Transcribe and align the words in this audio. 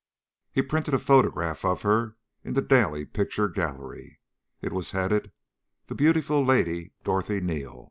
He 0.51 0.63
printed 0.63 0.95
a 0.95 0.97
photograph 0.97 1.63
of 1.63 1.83
her 1.83 2.17
in 2.43 2.53
The 2.55 2.63
Daily 2.63 3.05
Picture 3.05 3.47
Gallery. 3.47 4.19
It 4.59 4.73
was 4.73 4.89
headed 4.93 5.31
"The 5.85 5.93
Beautiful 5.93 6.43
Lady 6.43 6.93
Dorothy 7.03 7.39
Neal." 7.39 7.79